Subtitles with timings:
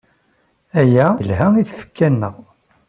[0.79, 2.35] Aya yelha i tfekka-nnek.